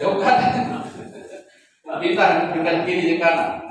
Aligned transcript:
Jauh 0.00 0.16
kan? 0.18 0.38
Kita 2.02 2.26
bukan 2.56 2.76
kiri 2.88 3.20
kanan. 3.20 3.62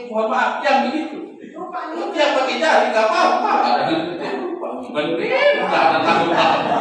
Mohon 0.05 0.27
maaf, 0.31 0.63
yang 0.63 0.79
begitu. 0.91 1.19
Yang 2.15 2.31
pakai 2.39 2.57
jari 2.63 2.87
nggak 2.93 3.07
apa-apa. 3.09 3.53
Bener, 4.95 5.53
nggak 5.65 5.85
ada 5.91 5.99
tahu 6.07 6.27
apa. 6.31 6.79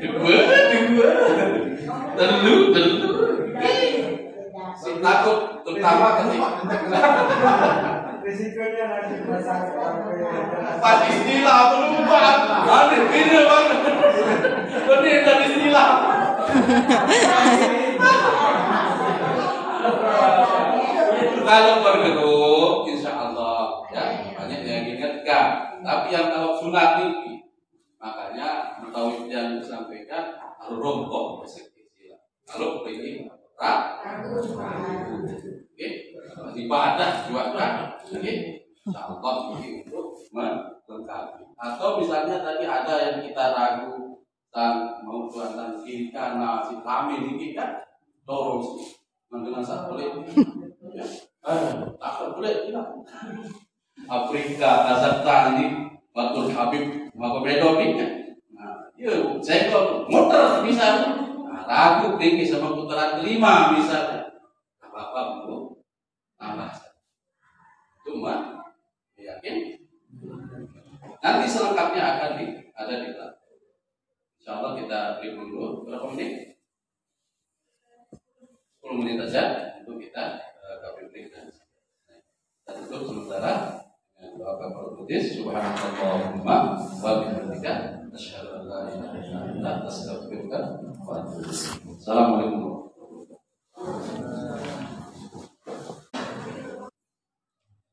Dua, 0.00 0.38
dua. 0.90 1.10
Telu, 2.16 2.56
telu. 2.72 3.15
Takut 5.02 5.38
terutama 5.62 6.06
ketika 6.18 6.98
Risikonya 8.26 8.84
nanti 8.90 9.22
pas 10.82 10.98
istilah 11.06 11.60
lupa. 11.78 12.18
Aneh 12.66 13.00
ini 13.06 13.38
bang. 13.38 13.66
Bener 14.86 15.18
dari 15.22 15.44
istilah. 15.46 15.90
Kalau 21.46 21.74
bergerak, 21.86 22.74
insya 22.90 23.12
Allah 23.14 23.86
ya 23.94 24.02
banyak 24.34 24.60
yang 24.66 24.90
ingatkan. 24.98 25.78
Tapi 25.86 26.10
yang 26.10 26.34
kalau 26.34 26.58
sunat 26.58 26.98
ini, 27.06 27.46
makanya 28.02 28.74
tahu 28.90 29.30
yang 29.30 29.62
disampaikan 29.62 30.34
harus 30.58 31.54
istilah. 31.54 32.18
Kalau 32.42 32.82
begini, 32.82 33.30
Oke, 35.66 35.88
ibadah 36.56 37.10
juga 37.24 37.44
kan? 37.56 37.72
Oke, 38.04 38.32
insya 38.84 39.00
Allah 39.08 39.34
ini 39.56 39.82
untuk 39.84 40.16
melengkapi. 40.30 41.42
Atau 41.56 42.00
misalnya 42.00 42.44
tadi 42.44 42.64
ada 42.68 42.94
yang 43.00 43.18
kita 43.24 43.44
ragu 43.56 44.20
dan 44.52 45.00
mau 45.04 45.28
buatan 45.28 45.80
kiri 45.80 46.12
kanan 46.12 46.64
si 46.64 46.80
kami 46.84 47.36
ini 47.36 47.56
kan? 47.56 47.80
Dorong 48.28 48.60
sih. 48.62 49.00
Saat 49.66 49.88
boleh 49.90 50.22
ya. 50.94 51.04
Eh 51.46 51.86
boleh 52.36 52.68
tidak 52.68 52.86
Afrika 54.06 54.70
Kazakhstan 54.84 55.56
ini 55.56 55.66
Batul 56.12 56.52
Habib 56.52 57.08
maka 57.16 57.38
bedo 57.40 57.80
ini 57.80 57.96
nah 58.56 58.88
yuk 58.96 59.40
saya 59.40 59.68
kok 59.72 60.08
muter 60.08 60.64
bisa 60.64 60.86
ragu 61.66 62.14
tinggi 62.16 62.46
sama 62.46 62.72
putaran 62.72 63.20
kelima 63.20 63.74
misalnya. 63.74 64.30
Apa 64.80 64.98
apa 65.10 65.20
bu. 65.44 65.82
Tambah. 66.38 66.70
Cuma 68.06 68.62
yakin 69.18 69.82
nanti 71.18 71.46
selengkapnya 71.50 72.02
akan 72.16 72.30
di 72.38 72.46
ada 72.70 72.94
di 73.02 73.08
belakang. 73.10 73.58
Insya 74.38 74.50
Allah 74.62 74.72
kita 74.78 74.98
beri 75.18 75.34
dulu. 75.34 75.82
Berapa 75.84 76.06
menit? 76.14 76.54
10 78.86 79.02
menit 79.02 79.18
saja 79.26 79.74
untuk 79.82 79.98
kita 79.98 80.38
uh. 80.38 80.86
Kita 82.62 82.70
tutup 82.82 83.02
sementara 83.10 83.85
dengan 84.36 84.44
doa 84.44 84.60
kafaratul 84.60 84.96
majlis. 85.00 85.24
Subhanallahumma 85.40 86.56
wa 87.00 87.10
bihamdika 87.24 87.72
asyhadu 88.12 88.48
an 88.52 88.62
la 88.68 88.80
ilaha 88.92 89.16
illa 89.24 89.68
anta 89.80 89.88
astaghfiruka 89.88 90.58
wa 91.08 91.12
atubu. 91.24 91.96
Assalamualaikum 91.96 92.62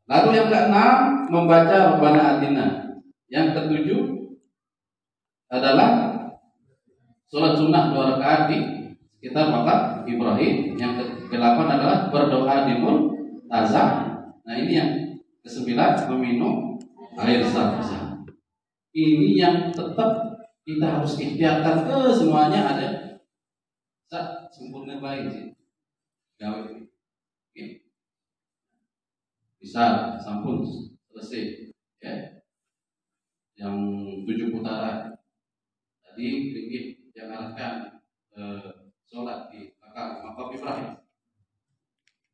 Lalu 0.03 0.29
yang 0.35 0.49
keenam 0.51 0.97
membaca 1.31 1.95
Rabbana 1.95 2.37
Atina. 2.37 2.65
Yang 3.31 3.47
ketujuh 3.55 4.01
adalah 5.47 6.11
sholat 7.31 7.55
sunnah 7.55 7.89
dua 7.89 8.19
rakaat 8.19 8.51
di 8.51 8.57
sekitar 9.17 9.47
makam 9.49 10.05
Ibrahim. 10.05 10.75
Yang 10.75 11.07
ke-8 11.31 11.57
adalah 11.65 12.11
berdoa 12.13 12.67
di 12.67 12.73
multazam. 12.77 13.89
Nah 14.43 14.53
ini 14.59 14.71
yang 14.75 15.02
kesembilan 15.43 16.07
meminum 16.15 16.79
air 17.19 17.43
zam-zam. 17.43 18.23
Ini 18.95 19.29
yang 19.35 19.57
tetap 19.75 20.39
kita 20.63 20.85
harus 20.87 21.19
ikhtiarkan 21.19 21.83
ke 21.83 21.97
semuanya 22.15 22.61
ada. 22.71 22.89
Sa 24.07 24.47
sempurna 24.47 25.03
baik 25.03 25.27
sih. 25.27 25.45
Gawe. 26.39 26.63
Oke. 26.63 27.65
Bisa 29.59 30.15
sampun 30.23 30.63
selesai. 31.11 31.73
Ya. 31.99 32.39
Yang 33.59 33.75
tujuh 34.23 34.47
putaran. 34.55 35.11
Tadi 35.99 36.53
sedikit 36.53 36.85
jangankan 37.11 37.99
eh, 38.37 38.69
sholat 39.03 39.51
di 39.51 39.75
makam 39.81 40.23
makam 40.23 40.47
Ibrahim. 40.55 40.89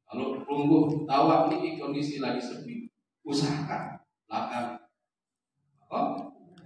Kalau 0.09 0.42
tunggu 0.42 1.06
tawaf 1.06 1.53
ini 1.53 1.78
kondisi 1.78 2.18
lagi 2.18 2.42
sepi, 2.42 2.79
usahakan 3.30 4.02
lakukan 4.26 4.66
apa 5.86 6.00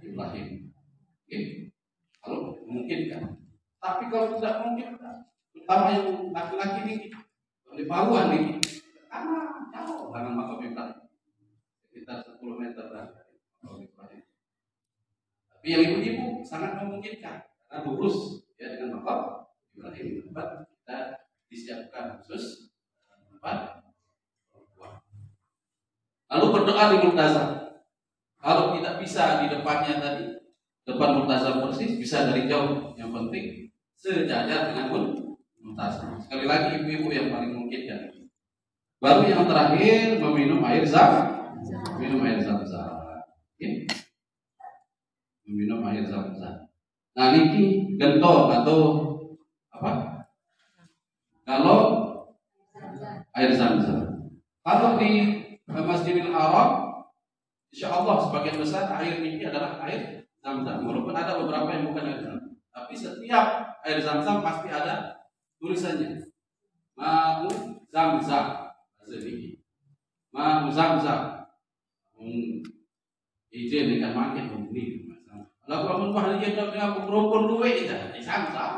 Ibrahim. 0.00 0.72
Oke, 1.24 1.38
kalau 2.24 2.56
mungkin 2.64 3.00
kan. 3.12 3.22
Tapi 3.84 4.08
kalau 4.08 4.40
tidak 4.40 4.64
mungkin, 4.64 4.96
terutama 5.52 5.92
yang 5.92 6.32
laki-laki 6.32 6.88
ini, 6.88 7.12
di 7.76 7.84
Paruan 7.84 8.32
ini, 8.32 8.56
karena 9.12 9.68
jauh 9.68 10.08
dengan 10.08 10.32
makam 10.40 10.64
Ibrahim, 10.64 11.04
sekitar 11.84 12.24
10 12.24 12.40
meter 12.56 12.84
dari 12.88 13.36
makam 13.60 13.84
Ibrahim. 13.84 14.24
Tapi 15.52 15.66
yang 15.68 15.82
ibu-ibu 15.84 16.40
sangat 16.40 16.80
memungkinkan 16.80 17.44
karena 17.68 17.84
lurus 17.84 18.48
ya 18.56 18.72
dengan 18.72 19.04
makam 19.04 19.52
Ibrahim 19.76 20.24
tempat 20.24 20.64
kita 20.64 20.98
disiapkan 21.52 22.24
khusus 22.24 22.72
tempat 23.28 23.83
berdoa 26.54 26.94
di 26.94 26.96
multazam. 27.02 27.48
Kalau 28.38 28.76
tidak 28.78 29.02
bisa 29.02 29.42
di 29.42 29.46
depannya 29.50 29.94
tadi, 29.98 30.24
depan 30.86 31.18
multazam 31.18 31.64
persis, 31.64 31.98
bisa 31.98 32.30
dari 32.30 32.46
jauh. 32.46 32.94
Yang 32.94 33.10
penting 33.10 33.44
sejajar 33.98 34.70
dengan 34.70 34.92
multazam. 35.64 36.20
Sekali 36.20 36.44
lagi 36.44 36.78
ibu-ibu 36.78 37.08
yang 37.10 37.32
paling 37.32 37.56
mungkin 37.56 37.80
ya. 37.88 37.98
Baru 39.00 39.24
yang 39.24 39.48
terakhir 39.48 40.20
meminum 40.20 40.64
air 40.64 40.84
zam, 40.84 41.28
minum 41.96 42.24
air 42.24 42.40
zam-zam. 42.40 43.24
Ya. 43.60 43.84
Meminum 45.44 45.84
air 45.88 46.04
zam-zam. 46.08 46.68
Nah 47.16 47.26
niki 47.32 47.96
gentong 47.96 48.48
atau 48.52 48.80
apa? 49.72 50.24
Kalau 51.44 51.78
air 53.36 53.52
zam-zam. 53.52 54.32
Kalau 54.64 54.96
di 54.96 55.12
Masjidil 55.64 56.28
Haram, 56.28 56.92
insya 57.72 57.88
Allah 57.88 58.20
sebagian 58.20 58.60
besar 58.60 58.84
air 59.00 59.24
niki 59.24 59.48
adalah 59.48 59.80
air 59.88 60.28
zam-zam. 60.44 60.84
Walaupun 60.84 61.16
ada 61.16 61.40
beberapa 61.40 61.72
yang 61.72 61.88
bukan 61.88 62.04
air 62.04 62.20
zam. 62.20 62.38
Tapi 62.68 62.92
setiap 62.92 63.46
air 63.80 63.98
zam-zam 64.04 64.44
pasti 64.44 64.68
ada 64.68 65.24
tulisannya. 65.56 66.20
Mau 67.00 67.48
zam-zam. 67.88 68.68
Niki. 69.08 69.60
Mau 70.36 70.68
zam-zam. 70.68 71.48
Hmm. 72.14 72.60
Izin 73.54 73.98
dengan 73.98 74.12
makin 74.12 74.68
ini. 74.68 75.04
Lalu 75.64 75.84
kamu 75.88 76.04
mah 76.12 76.36
dia 76.36 76.52
dah 76.52 76.68
dengan 76.68 77.08
rukun 77.08 77.48
duit 77.48 77.88
itu, 77.88 77.96
sama 78.20 78.52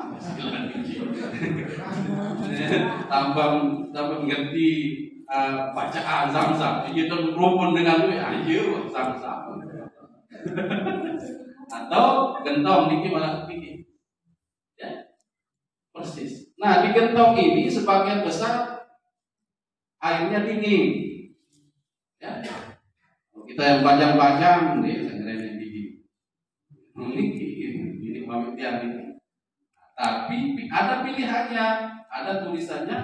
Tambah 3.11 3.49
tambah 3.91 4.17
mengerti 4.23 4.71
bacaan 5.75 6.31
zam-zam. 6.31 6.87
Dia 6.91 7.11
tu 7.11 7.35
rukun 7.35 7.75
dengan 7.75 8.07
duit, 8.07 8.23
ayo 8.23 8.87
zam-zam. 8.91 9.59
Atau 11.67 12.39
gentong 12.47 12.87
niki 12.87 13.11
malah 13.11 13.43
niki. 13.51 13.83
Ya. 14.79 15.11
Persis. 15.91 16.55
Nah, 16.57 16.87
di 16.87 16.95
gentong 16.95 17.35
ini 17.35 17.67
sebagian 17.67 18.23
besar 18.23 18.87
airnya 19.99 20.47
dingin. 20.47 21.11
Ya. 22.23 22.39
Kita 23.47 23.63
yang 23.63 23.83
panjang-panjang 23.87 24.83
nih, 24.83 25.07
memiliki 26.97 27.47
ini 28.03 28.21
pemilihan 28.27 28.83
ini. 28.83 29.03
Tapi 29.95 30.37
ada 30.67 31.07
pilihannya, 31.07 31.67
ada 32.11 32.33
tulisannya 32.43 32.99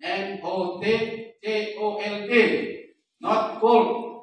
N 0.00 0.38
O 0.44 0.78
T 0.78 0.84
C 1.42 1.74
O 1.80 2.00
L 2.00 2.16
D, 2.26 2.32
not 3.20 3.58
cold. 3.60 4.20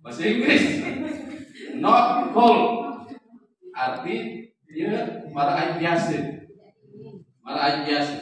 Bahasa 0.00 0.22
Inggris, 0.24 0.80
not 1.78 2.32
cold. 2.32 2.62
Arti 3.70 4.48
dia 4.70 5.04
air 5.30 5.70
biasa, 5.78 6.16
air 7.44 7.78
biasa. 7.86 8.16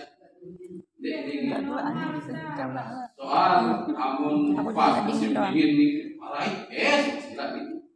Soal 3.19 3.87
amun 3.95 4.59
pas 4.75 5.07
musim 5.07 5.31
dingin 5.31 5.71
nih 5.79 5.91
marahin 6.19 6.67
eh 6.75 7.23
silakan 7.23 7.87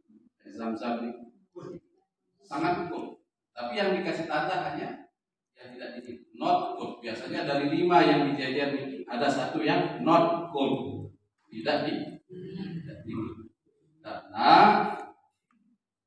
nih 0.43 0.51
zam-zam 0.55 1.03
nih. 1.03 1.13
Sangat 2.47 2.87
cool 2.87 3.19
tapi 3.51 3.75
yang 3.75 3.91
dikasih 3.99 4.25
tanda 4.27 4.71
hanya 4.71 5.11
yang 5.59 5.67
tidak 5.75 5.99
dingin 5.99 6.22
not 6.33 6.77
cool 6.77 6.97
biasanya 6.99 7.45
dari 7.45 7.69
lima 7.69 7.97
yang 8.03 8.33
dijajar 8.33 8.73
ini. 8.73 9.05
Ada 9.05 9.27
satu 9.29 9.61
yang 9.61 10.01
not 10.01 10.49
cool 10.49 11.07
tidak 11.53 11.85
di. 11.85 11.93
Karena 14.03 14.51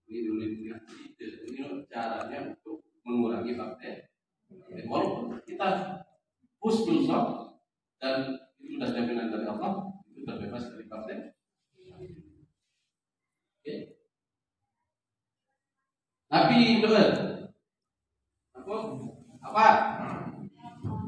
ini 0.06 0.18
ini 0.20 0.70
ini 1.16 1.60
caranya 1.88 2.52
untuk 2.52 2.84
mengurangi 3.06 3.56
bakteri 3.56 4.06
walaupun 4.86 5.38
kita 5.46 6.02
husnul 6.62 7.06
dan 7.98 8.36
itu 8.60 8.76
sudah 8.76 8.90
jaminan 8.92 9.32
dari 9.32 9.46
Allah 9.48 9.90
itu 10.10 10.22
terbebas 10.26 10.70
dari 10.70 10.84
bakteri 10.86 11.36
Oke. 13.66 13.74
Nabi 16.30 16.78
betul. 16.78 17.06
Apa? 18.54 18.74
Apa? 19.42 19.66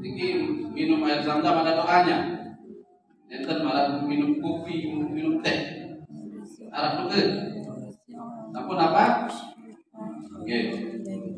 Ini 0.03 0.25
minum 0.75 1.07
air 1.07 1.23
doanya. 1.89 2.17
Enten 3.29 3.57
malah 3.65 4.01
minum 4.05 4.37
kopi, 4.41 4.89
minum, 4.93 5.41
teh. 5.41 5.57
Arab 6.69 7.05
betul. 7.05 7.27
Apa 8.53 8.71
apa? 8.77 9.05
Oke. 10.41 10.57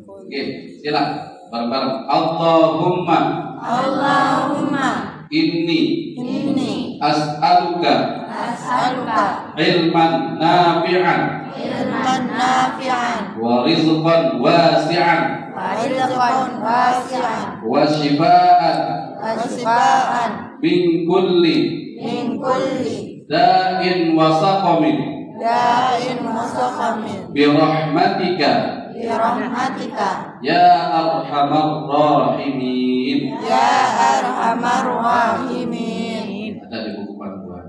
Oke, 0.07 0.41
silakan 0.79 1.07
bareng-bareng. 1.51 1.95
Allahumma 2.07 3.19
Allahumma 3.61 4.87
inni 5.31 6.11
inni 6.19 6.99
as'aluka 6.99 8.27
as'aluka 8.27 9.55
ilman 9.55 10.41
nafi'an 10.41 11.21
ilman 11.55 12.21
nafi'an 12.35 13.37
wa 13.39 13.63
rizqan 13.63 14.41
wasi'an 14.41 15.21
wa 15.53 15.77
rizqan 15.77 16.47
wasi'an 16.59 17.43
wa 17.63 17.81
shifaan 17.85 19.10
wa 19.21 19.37
shifaan 19.37 20.31
min 20.57 21.05
kulli. 21.05 21.57
Min 22.01 22.41
kulli. 22.41 23.21
Da'in 23.29 24.17
wa 24.17 24.33
saqamin. 24.33 24.97
Da'in 25.37 26.17
musaqamin 26.25 27.33
bi 27.33 27.45
rahmatika. 27.45 28.51
Bi 28.93 29.05
rahmatika. 29.07 30.41
Ya 30.41 30.89
arhamar 30.89 31.89
rahimin. 31.89 33.37
Ya 33.45 33.69
arhamar 34.17 34.85
rahimin. 35.01 36.59
Ada 36.65 36.77
di 36.85 36.89
buku 36.97 37.13
panduan. 37.17 37.65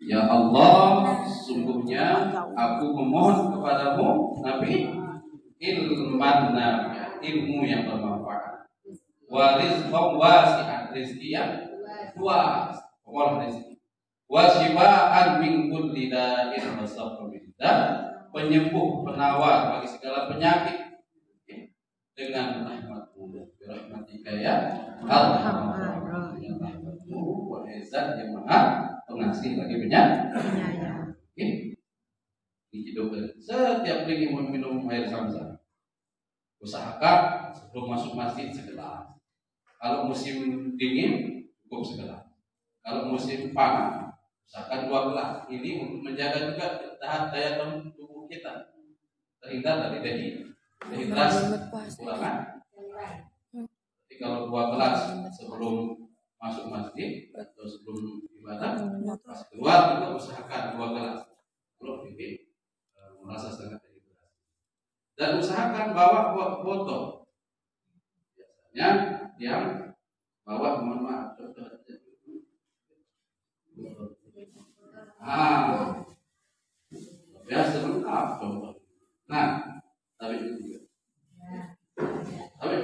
Ya 0.00 0.26
Allah 0.26 1.06
sungguhnya 1.28 2.34
aku 2.58 2.90
memohon 2.90 3.54
kepadamu 3.54 4.34
Nabi 4.42 4.90
ilman 5.60 6.56
ilmu 7.20 7.58
yang 7.68 7.84
bermanfaat 7.86 8.69
wa 9.30 9.54
rizqan 9.62 10.06
wasi'an 10.18 10.90
rizki 10.90 11.30
yang 11.30 11.70
luas. 12.18 12.74
Allah 13.06 13.46
rizki 13.46 13.78
wa 14.26 14.50
shifaan 14.50 15.38
min 15.38 15.70
kulli 15.70 16.10
da'in 16.10 16.82
dan 17.58 17.78
penyembuh 18.34 19.06
penawar 19.06 19.78
bagi 19.78 19.88
segala 19.88 20.26
penyakit. 20.26 20.90
Dengan 22.20 22.68
rahmatmu 22.68 23.32
rahmatika 23.64 24.36
ya 24.36 24.76
Allah 25.08 25.40
dengan 26.36 26.60
rahmatmu 26.60 27.48
wa 27.48 27.64
izat 27.64 28.20
yang 28.20 28.36
maha 28.36 28.92
pengasih 29.08 29.56
bagi 29.56 29.76
penyakit. 29.80 30.36
Oke. 31.16 31.46
Di 32.70 32.78
hidup 32.86 33.14
setiap 33.40 34.04
ingin 34.04 34.36
meminum 34.36 34.84
air 34.92 35.08
zam-zam 35.08 35.58
usahakan 36.60 37.50
sebelum 37.56 37.96
masuk 37.96 38.12
masjid 38.14 38.52
segelas 38.52 39.19
kalau 39.80 40.12
musim 40.12 40.68
dingin 40.76 41.40
cukup 41.64 41.80
segelas 41.80 42.22
kalau 42.84 43.08
musim 43.08 43.56
panas 43.56 44.10
usahakan 44.50 44.90
dua 44.90 45.00
gelas 45.14 45.30
ini 45.46 45.78
untuk 45.78 46.10
menjaga 46.10 46.50
juga 46.50 46.98
tahan 46.98 47.30
daya 47.30 47.54
tahan 47.54 47.94
tubuh 47.94 48.26
kita. 48.26 48.74
Terhindar 49.38 49.86
dari 49.86 50.02
dehi. 50.02 50.28
Dehidrasi 50.90 51.70
kekurangan. 51.70 52.58
Jadi 54.10 54.14
kalau 54.18 54.50
dua 54.50 54.74
gelas 54.74 55.22
sebelum 55.30 56.02
masuk 56.42 56.66
masjid 56.66 57.30
atau 57.30 57.62
sebelum 57.62 58.26
ibadah 58.42 58.90
pas 59.22 59.40
keluar 59.52 59.94
juga 59.94 60.18
usahakan 60.18 60.74
dua 60.74 60.88
gelas 60.98 61.18
kalau 61.78 62.02
ini 62.10 62.50
eh, 62.98 63.10
merasa 63.22 63.54
sangat 63.54 63.78
dehidrasi 63.86 64.34
dan 65.14 65.38
usahakan 65.38 65.94
bawa 65.94 66.34
botol. 66.66 67.22
Biasanya 68.74 68.88
yang 69.40 69.96
bawa 70.44 70.84
mohon 70.84 71.00
maaf 71.00 71.32
ah. 75.24 76.04
Biasa 77.48 77.76
lengkap 77.82 78.26
contoh 78.36 78.76
nah 79.26 79.64
tapi 80.20 80.36
itu 80.44 80.50
juga. 80.60 80.78
Tapi 82.60 82.76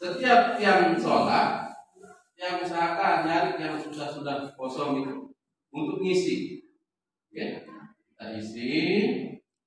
setiap 0.00 0.56
yang 0.56 0.96
sholat 0.96 1.68
yang 2.40 2.64
usahakan 2.64 3.28
nyari 3.28 3.60
yang 3.60 3.76
susah 3.76 4.08
sudah 4.08 4.56
kosong 4.56 5.04
itu 5.04 5.30
untuk 5.68 6.00
ngisi. 6.00 6.64
Ya 7.28 7.60
kita 7.60 8.40
isi. 8.40 8.72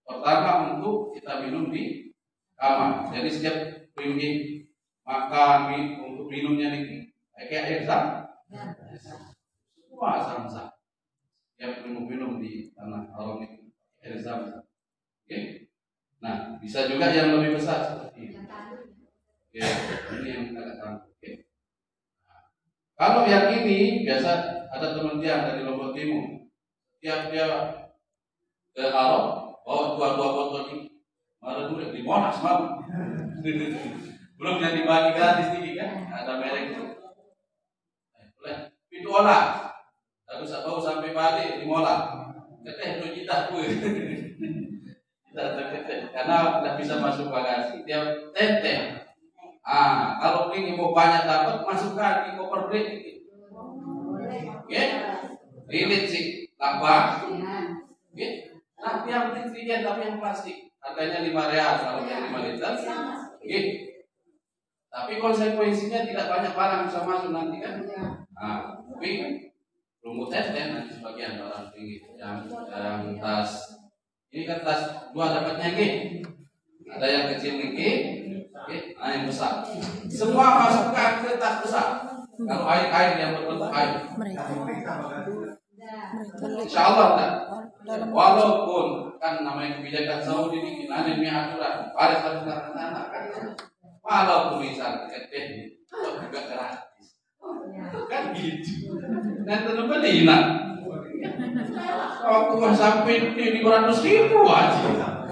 Pertama 0.06 0.78
untuk 0.78 1.14
kita 1.14 1.46
minum 1.46 1.70
di 1.70 2.10
kamar. 2.58 3.14
Jadi 3.14 3.30
setiap 3.30 3.58
pergi 3.94 4.55
makan 5.06 5.58
minum 5.70 6.18
untuk 6.18 6.28
minumnya 6.34 6.74
nih 6.74 7.14
kayak 7.46 7.66
air 7.70 7.82
zam 7.86 8.26
semua 9.78 10.18
zam 10.50 10.74
yang 11.62 11.86
minum-minum 11.86 12.42
di 12.42 12.74
tanah 12.74 13.14
haram 13.14 13.38
itu 13.46 13.70
air 14.02 14.18
zam 14.18 14.50
oke? 14.50 15.40
Nah 16.20 16.58
bisa 16.58 16.90
juga 16.90 17.14
yang 17.14 17.38
lebih 17.38 17.62
besar 17.62 17.86
seperti 17.86 18.34
ini. 18.34 18.38
Oke 18.42 19.62
ini 20.18 20.28
yang 20.34 20.44
agak 20.58 20.76
tahu 20.82 20.96
oke. 21.14 21.30
Nah, 22.26 22.42
kalau 22.98 23.22
yang 23.30 23.54
ini 23.62 24.04
biasa 24.10 24.32
ada 24.74 24.98
teman 24.98 25.22
dia 25.22 25.46
dari 25.46 25.62
Lombok 25.62 25.94
Timur. 25.94 26.50
Tiap 26.98 27.30
dia 27.30 27.46
ke 28.74 28.90
haram 28.90 29.54
bawa 29.62 29.94
dua-dua 29.94 30.28
botol 30.34 30.64
ini. 30.74 30.98
Malah 31.38 31.70
dulu 31.70 31.94
di 31.94 32.02
Monas 32.02 32.42
mau 32.42 32.82
belum 34.36 34.60
yang 34.60 34.74
dibagi 34.76 35.12
gratis 35.16 35.48
ini 35.56 35.80
kan? 35.80 36.12
Ada 36.12 36.34
merek 36.40 36.64
itu 36.76 36.84
Eh, 38.20 38.26
boleh. 38.36 38.58
Itu 38.92 39.08
olah. 39.12 39.72
Lalu 40.28 40.44
saya 40.44 40.66
bawa 40.68 40.80
sampai 40.82 41.16
balik 41.16 41.62
di 41.62 41.66
mola 41.70 42.26
keteh 42.66 42.98
itu 42.98 43.08
kita 43.22 43.54
kue 43.54 43.64
kita 45.30 45.44
teteh. 45.72 46.00
Karena 46.12 46.60
tidak 46.60 46.76
bisa 46.82 46.94
masuk 47.00 47.32
bagasi. 47.32 47.88
Dia 47.88 48.28
teteh. 48.36 49.08
Ah 49.64 50.20
kalau 50.20 50.52
ini 50.52 50.76
mau 50.76 50.92
banyak 50.92 51.24
dapat 51.24 51.64
masukkan 51.64 52.28
di 52.28 52.32
koper 52.36 52.62
ini. 52.76 53.24
Oke? 54.66 54.84
Lilit 55.72 56.04
sih 56.12 56.26
tambah. 56.60 57.24
Oke? 58.12 58.28
Tapi 58.76 59.08
yang 59.08 59.32
trigen 59.32 59.82
tapi 59.86 60.02
yang 60.04 60.20
plastik. 60.20 60.68
Harganya 60.84 61.24
lima 61.24 61.50
real 61.50 61.74
kalau 61.82 62.04
yang 62.04 62.30
lima 62.30 62.40
liter. 62.44 62.74
Oke 63.40 63.95
tapi 64.96 65.20
konsekuensinya 65.20 66.08
tidak 66.08 66.32
banyak 66.32 66.56
barang 66.56 66.88
bisa 66.88 67.04
masuk 67.04 67.36
nanti 67.36 67.60
kan? 67.60 67.84
Nah 68.32 68.80
tapi 68.88 69.10
rumput 70.00 70.32
es 70.32 70.56
deh 70.56 70.66
nanti 70.72 70.96
sebagian 70.96 71.44
orang 71.44 71.68
tinggi 71.76 72.00
yang 72.16 72.48
yang 72.72 73.20
tas. 73.20 73.76
Ini 74.32 74.48
kan 74.48 74.64
tas 74.64 75.12
dua 75.12 75.36
dapatnya 75.36 75.76
G 75.76 75.80
ada 76.88 77.08
yang 77.12 77.28
kecil 77.36 77.60
nih 77.60 77.70
G 77.76 77.80
G 78.56 78.70
nah 78.96 79.12
yang 79.12 79.28
besar. 79.28 79.68
Semua 80.08 80.64
masukkan 80.64 81.28
ke 81.28 81.36
tas 81.36 81.60
besar. 81.60 81.88
Kalau 82.36 82.64
air 82.72 82.88
air 82.88 83.12
yang 83.20 83.32
berbentuk 83.36 83.72
air 83.76 84.00
Insya 86.64 86.82
Allah 86.96 87.08
dalam 87.86 88.10
walaupun 88.10 89.14
kan 89.20 89.44
namanya 89.44 89.78
kebijakan 89.78 90.24
Saudi 90.24 90.64
ini 90.64 90.88
ada 90.88 91.12
ini 91.12 91.28
aturan. 91.28 91.92
Ada 91.92 92.16
harus 92.24 92.42
anak 92.48 93.06
kan 93.12 93.24
walaupun 94.06 94.62
misal 94.62 95.10
kecil 95.10 95.82
juga 95.90 96.42
gratis? 96.46 97.18
Kan 98.06 98.24
gitu. 98.38 98.94
Dan 99.46 99.60
tentu 99.66 99.84
Medina 99.90 100.38
waktu 102.26 102.54
kan 102.58 102.74
sampai 102.74 103.34
di 103.34 103.46
lima 103.62 103.70
ratus 103.82 104.06
ribu 104.06 104.46
aja. 104.46 105.26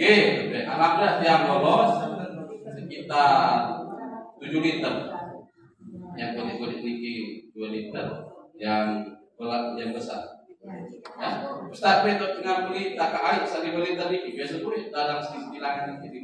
Gitu, 0.00 0.56
alhamdulillah 0.64 1.20
yang 1.20 1.44
lolos 1.44 1.92
sekitar 2.72 3.84
7 4.40 4.64
liter. 4.64 4.94
Yang 6.16 6.30
kodik-kodik 6.36 6.80
niki 6.80 7.14
2 7.52 7.68
liter, 7.68 8.06
yang 8.56 9.04
yang 9.76 9.92
besar. 9.92 10.39
Ya, 10.60 11.30
Ustaz 11.72 12.04
itu 12.04 12.26
beli 12.68 12.92
tak 12.92 13.16
air 13.16 13.48
liter 13.80 14.12
niki 14.12 14.36
biasa 14.36 14.60
dalam 14.92 15.24
silakan 15.24 15.96
di 16.04 16.20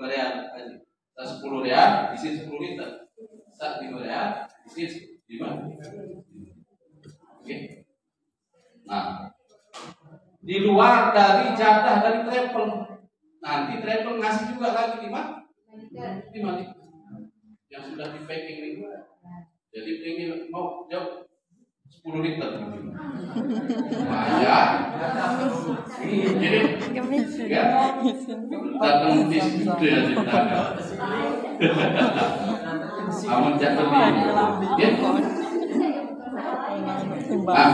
aja. 0.52 0.76
sepuluh 1.16 1.64
real, 1.64 2.12
di 2.12 2.16
sini 2.20 2.44
sepuluh 2.44 2.60
liter. 2.60 3.08
Real, 4.04 4.44
di 4.44 4.68
sini 4.68 5.16
lima. 5.32 5.64
Oke. 7.40 7.56
Nah, 8.84 9.32
di 10.44 10.56
luar 10.60 11.16
dari 11.16 11.56
jatah 11.56 12.04
dari 12.04 12.20
travel, 12.28 12.66
nanti 13.40 13.80
travel 13.80 14.20
ngasih 14.20 14.52
juga 14.52 14.76
lagi 14.76 15.08
lima, 15.08 15.48
lima 16.30 16.50
liter 16.60 16.76
yang 17.72 17.82
sudah 17.88 18.12
di 18.12 18.20
packing 18.28 18.58
ini. 18.62 18.84
Jadi 19.72 19.90
ingin 20.00 20.48
mau 20.52 20.84
jauh 20.88 21.25
10 21.86 22.22
liter. 22.22 22.50
Jadi 26.96 27.44
ya, 27.50 27.74
datang 28.80 29.28
di 29.28 29.38
situ 29.38 29.84
ya 29.84 29.98
ceritanya. 30.08 30.60
Amun 33.26 33.52
jangan 33.60 34.12
di 34.60 34.66
ya. 34.80 34.88
Timbang 37.26 37.72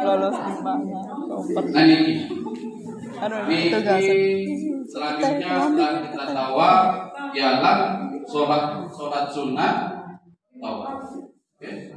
lolos 0.00 0.36
timbangnya. 0.40 1.00
Nah 1.70 1.82
ini 1.84 1.98
Ini 3.20 3.60
selanjutnya 4.88 5.52
setelah 5.60 5.92
kita 6.08 6.24
tawa 6.32 6.72
ialah 7.36 7.78
sholat 8.24 8.88
sholat 8.88 9.28
sunnah 9.28 9.74
tawa. 10.56 11.04
Oke. 11.60 11.92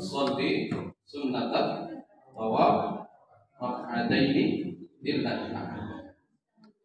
Sholli 0.00 0.70
sunnatan 1.10 1.90
tawa 2.30 2.66
ini 4.14 4.44
lillahi 5.02 5.50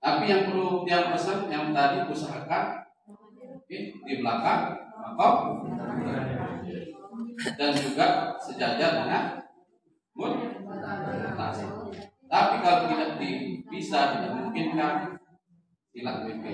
Tapi 0.02 0.24
yang 0.26 0.50
perlu 0.50 0.82
yang 0.90 1.14
pesan 1.14 1.46
yang 1.50 1.70
tadi 1.70 2.10
usahakan 2.10 2.90
oke, 3.06 3.78
di 4.06 4.14
belakang 4.22 4.62
makom 4.98 5.66
dan 7.58 7.72
juga 7.78 8.34
sejajar 8.42 9.06
dengan 9.06 9.24
mutasi. 10.18 11.66
Tapi 12.26 12.56
kalau 12.66 12.90
tidak 12.90 13.22
di, 13.22 13.62
bisa 13.70 14.18
tidak 14.18 14.32
memungkinkan 14.34 15.22
hilang 15.94 16.26
WP. 16.26 16.46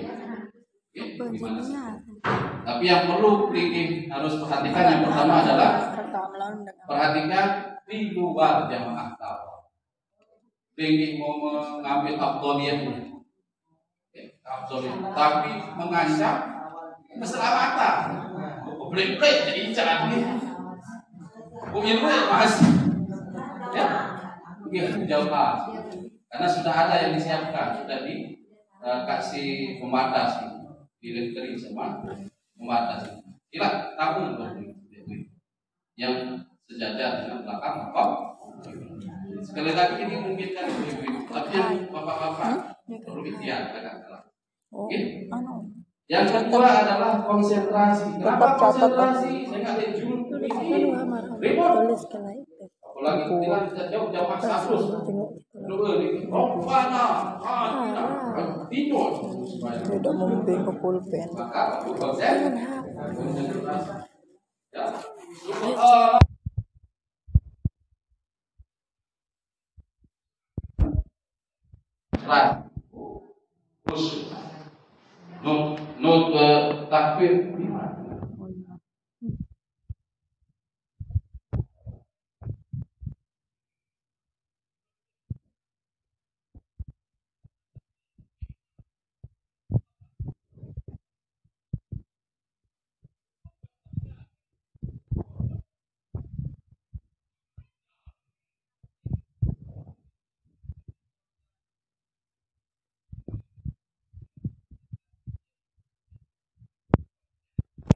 Tapi 2.62 2.84
yang 2.84 3.08
perlu 3.08 3.48
Riki 3.48 4.12
harus 4.12 4.36
perhatikan 4.36 4.84
yang 4.84 5.02
pertama 5.08 5.40
adalah 5.40 5.72
perhatikan 6.84 7.46
di 7.88 8.12
luar 8.12 8.68
jamaah 8.68 9.16
tawa. 9.16 9.72
Riki 10.76 11.16
mau 11.16 11.40
mengambil 11.40 12.20
abdoliyahnya, 12.20 13.24
abdoliyah, 14.44 14.96
tapi 15.16 15.52
mengancam 15.80 16.36
keselamatan. 17.16 17.96
Blek-blek 18.92 19.48
jadi 19.48 19.72
jangan 19.72 20.12
nih. 20.12 20.20
Punya 21.72 22.04
duit 22.04 22.28
mas, 22.28 22.60
ya, 23.72 23.86
ya 24.68 24.84
jauh 25.08 25.32
karena 26.32 26.48
sudah 26.48 26.74
ada 26.76 27.00
yang 27.00 27.16
disiapkan, 27.16 27.80
sudah 27.80 28.04
dikasih 28.04 29.80
pembatas, 29.80 30.60
di 31.02 31.34
kering 31.34 31.58
sama 31.58 32.06
pembatas. 32.54 33.18
Kira 33.50 33.98
tahun 33.98 34.38
yang 35.98 36.38
sejajar 36.70 37.26
dengan 37.26 37.42
belakang 37.42 37.76
apa? 37.90 38.04
Sekali 39.42 39.74
lagi 39.74 40.06
ini 40.06 40.16
mungkin 40.22 40.48
kan 40.54 40.70
ibu-ibu, 40.70 41.26
tapi 41.26 41.58
bapak-bapak 41.90 42.78
perlu 42.86 43.26
ikhtiar 43.26 43.74
keras. 43.74 43.98
Oh, 44.72 44.86
Oke. 44.86 45.28
anu. 45.28 45.68
Yang 46.06 46.26
kedua 46.32 46.70
adalah 46.86 47.26
konsentrasi. 47.26 48.22
Kenapa 48.22 48.56
konsentrasi? 48.56 49.48
Saya 49.50 49.58
nggak 49.58 49.76
ini. 49.98 50.92
Ribut. 51.42 51.98
Apalagi 52.82 53.22
dengan 53.42 53.62
jauh 53.72 54.08
jauh 54.14 54.28
maksa 54.30 54.56
terus. 54.64 54.84
Dua 55.52 55.90
ini. 55.98 56.30
Oh 56.30 56.60
mana? 56.62 57.36
Ah 57.42 57.71
tidak. 58.72 59.08
Memimpin 60.00 60.58
ke 60.64 60.72
pulpen. 60.80 61.28
Maka 61.36 61.84
konsen. 61.84 62.56
Konsentrasi. 62.96 63.92
Ya. 64.72 64.84
Eh, 65.44 65.76
uh, 65.76 66.16
takbir. 76.88 77.52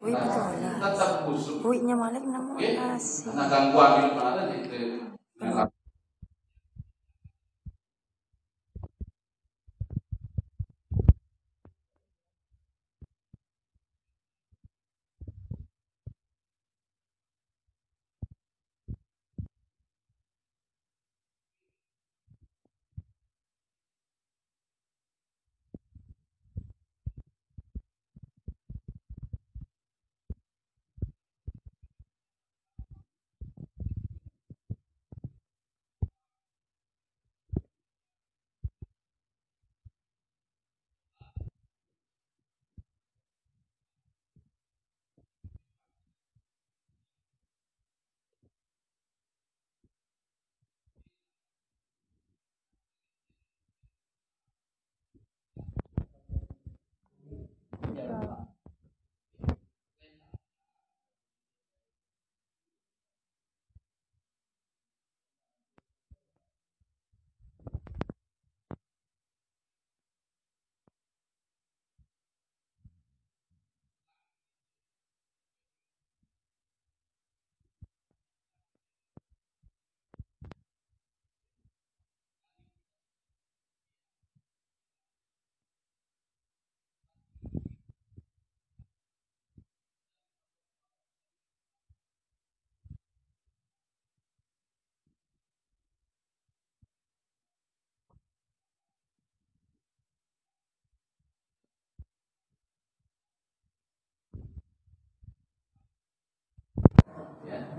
Wih, 0.06 0.14
betul 0.14 0.38
lah. 0.62 0.78
Tetap 0.78 1.26
khusus. 1.26 1.58
Wihnya 1.66 1.98
Malik 1.98 2.22
namun 2.22 2.54
nasi. 2.54 3.26
Gangguan 3.26 4.06
depan 4.06 4.24
ada 4.38 4.42
di 4.54 4.62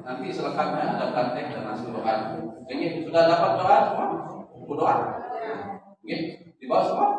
Nanti 0.08 0.32
selengkapnya 0.32 0.96
ada 0.96 1.12
praktek 1.12 1.52
dan 1.52 1.68
hasil 1.68 1.92
doa. 1.92 2.16
Ini 2.72 3.04
sudah 3.04 3.28
dapat 3.28 3.52
doa 3.60 3.78
semua? 3.92 4.08
Buku 4.56 4.74
doa? 4.80 4.96
Oke, 6.00 6.18
di 6.56 6.66
bawah 6.72 6.84
semua? 6.88 7.10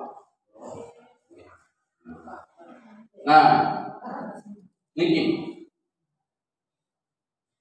Nah, 3.29 3.45
ini 4.97 5.49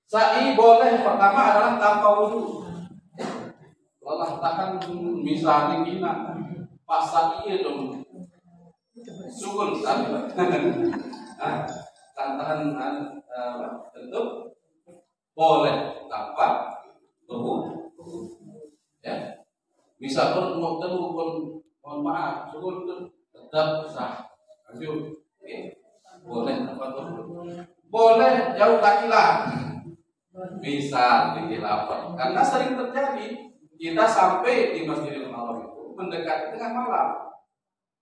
Sa'i 0.08 0.56
boleh 0.56 1.04
pertama 1.04 1.52
adalah 1.52 1.76
tanpa 1.76 2.16
wudhu. 2.16 2.64
Allah 4.08 4.40
takkan 4.40 4.80
misalnya 5.20 5.84
gina 5.84 6.32
pas 6.88 7.04
sa'i 7.04 7.60
dong 7.60 8.08
sukun 9.36 9.76
sa'i. 9.84 10.08
Tantangan 12.18 13.20
uh, 13.30 13.84
tentu 13.92 14.47
boleh 15.38 16.10
tanpa 16.10 16.74
wudhu. 17.30 18.42
Ya, 19.06 19.46
bisa 20.02 20.34
pun 20.34 20.58
mau 20.58 20.82
temu 20.82 21.14
pun 21.14 21.30
mohon 21.86 22.02
maaf 22.02 22.50
itu 22.50 22.70
tetap 23.30 23.86
sah. 23.86 24.26
Lanjut, 24.66 25.22
Oke. 25.38 25.78
boleh 26.26 26.56
tanpa 26.66 26.86
wudhu. 26.98 27.46
Boleh 27.88 28.58
jauh 28.58 28.82
kaki 28.82 29.08
bisa 30.62 31.34
lapar 31.34 32.14
karena 32.14 32.42
sering 32.46 32.78
terjadi 32.78 33.28
kita 33.78 34.06
sampai 34.06 34.78
di 34.78 34.86
Masjidil 34.86 35.34
Haram 35.34 35.66
itu 35.66 35.82
mendekati 35.98 36.54
tengah 36.54 36.72
malam 36.78 37.10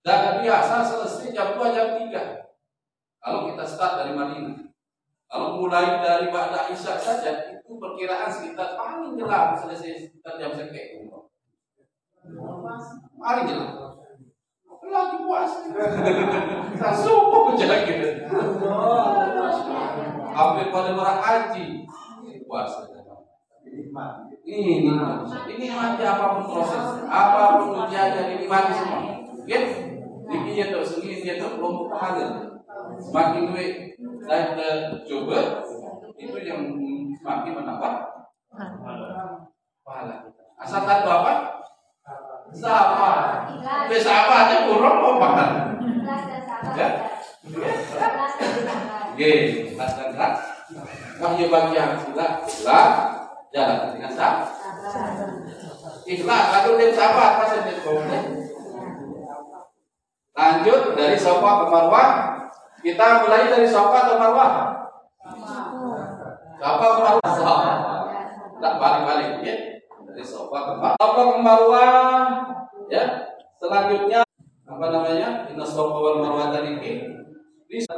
dan 0.04 0.44
biasa 0.44 0.84
selesai 0.84 1.32
jam 1.32 1.56
2 1.56 1.76
jam 1.76 1.88
3 1.96 2.12
kalau 3.24 3.40
kita 3.52 3.64
start 3.64 4.04
dari 4.04 4.12
Madinah 4.12 4.65
kalau 5.36 5.60
mulai 5.60 6.00
dari 6.00 6.32
Ba'da 6.32 6.72
Isya 6.72 6.96
saja 6.96 7.60
itu 7.60 7.76
perkiraan 7.76 8.32
sekitar 8.32 8.80
paling 8.80 9.20
jelas 9.20 9.60
selesai 9.60 10.08
sekitar 10.08 10.40
jam 10.40 10.56
sekian 10.56 11.12
paling 13.20 13.44
jelas. 13.44 13.76
Lagi 14.86 15.18
puasa 15.28 15.60
kita 16.72 16.90
subuh 17.04 17.52
jalan 17.60 17.84
gitu 17.84 18.10
hampir 20.32 20.72
pada 20.72 20.96
orang 20.96 21.20
haji. 21.20 21.84
Puasa. 22.48 22.88
Ini 24.46 24.88
ini 24.88 25.68
mati 25.68 26.04
apa 26.06 26.26
pun 26.40 26.48
proses, 26.48 27.04
apa 27.04 27.60
pun 27.60 27.76
ujiannya 27.84 28.40
dinikmati 28.40 28.72
semua. 28.72 29.20
Ya, 29.44 29.60
ini 30.32 30.56
dia 30.56 30.72
tuh 30.72 30.86
sendiri 30.86 31.28
dia 31.28 31.36
tuh 31.42 31.60
kelompok 31.60 31.92
pahala. 31.92 32.55
Semakin 33.02 33.44
duit 33.52 33.74
saya 34.26 34.58
coba 35.06 35.40
itu 36.16 36.38
yang 36.42 36.62
semakin 37.20 37.54
menambah 37.58 37.94
pahala. 39.86 40.18
Asal 40.56 40.82
tahu 40.88 41.12
apa? 41.12 41.34
Siapa? 42.56 43.12
Bisa 43.92 44.12
apa 44.14 44.36
aja 44.48 44.56
kurang 44.70 44.98
mau 45.04 45.20
makan. 45.20 45.50
Ya? 46.76 46.90
Oke, 49.16 49.32
dan 49.78 50.10
keras. 50.12 50.38
Wahyu 51.22 51.48
bagi 51.48 51.78
yang 51.78 51.96
sila, 52.02 52.44
sila 52.44 52.82
jalan 53.54 53.96
dengan 53.96 54.12
sah. 54.12 54.44
Ikhlas, 56.06 56.46
lalu 56.52 56.72
tim 56.78 56.92
sahabat 56.94 57.30
apa 57.40 57.46
saja 57.50 57.74
Lanjut 60.36 60.82
dari 61.00 61.18
sofa 61.18 61.52
ke 61.64 61.66
marwah. 61.72 62.35
Kita 62.86 63.26
mulai 63.26 63.50
dari 63.50 63.66
sofa 63.66 64.14
ke 64.14 64.14
marwah. 64.14 64.52
Sofa 66.62 66.86
ke 66.86 67.00
marwah. 67.02 67.32
Sofa. 67.34 67.70
Tak 68.62 68.74
balik-balik 68.78 69.42
ya. 69.42 69.82
Dari 70.06 70.22
sofa 70.22 70.58
ke 70.70 70.74
marwah. 70.78 71.02
Sofa 71.02 71.22
ke 71.26 71.38
marwah. 71.42 71.90
Ya. 72.94 73.04
Selanjutnya 73.58 74.22
apa 74.70 74.86
namanya? 74.94 75.50
Inna 75.50 75.66
sofa 75.66 75.98
wal 75.98 76.22
marwah 76.22 76.54
tadi. 76.54 76.78
Bisa 77.66 77.98